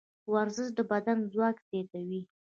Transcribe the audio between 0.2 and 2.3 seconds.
ورزش د بدن ځواک زیاتوي.